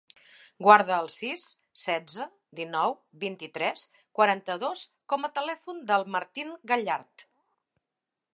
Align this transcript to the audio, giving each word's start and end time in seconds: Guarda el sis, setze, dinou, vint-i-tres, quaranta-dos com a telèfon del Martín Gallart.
Guarda 0.67 0.95
el 1.01 1.09
sis, 1.15 1.43
setze, 1.81 2.25
dinou, 2.61 2.95
vint-i-tres, 3.25 3.85
quaranta-dos 4.21 4.87
com 5.15 5.29
a 5.29 5.33
telèfon 5.37 5.85
del 5.93 6.09
Martín 6.17 6.53
Gallart. 6.75 7.29